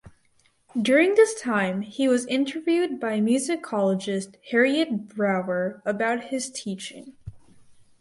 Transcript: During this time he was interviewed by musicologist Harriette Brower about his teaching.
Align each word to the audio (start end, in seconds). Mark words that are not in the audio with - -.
During 0.81 1.13
this 1.13 1.39
time 1.39 1.81
he 1.83 2.07
was 2.07 2.25
interviewed 2.25 2.99
by 2.99 3.19
musicologist 3.19 4.35
Harriette 4.51 5.09
Brower 5.15 5.79
about 5.85 6.23
his 6.29 6.49
teaching. 6.49 7.13